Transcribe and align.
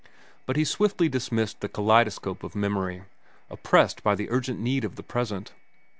But 0.47 0.55
he 0.55 0.65
swiftly 0.65 1.09
dismissed 1.09 1.59
the 1.59 1.69
kaleidoscope 1.69 2.43
of 2.43 2.55
memory, 2.55 3.03
oppressed 3.51 4.01
by 4.01 4.15
the 4.15 4.31
urgent 4.31 4.59
need 4.59 4.83
of 4.83 4.95
the 4.95 5.03
present. 5.03 5.53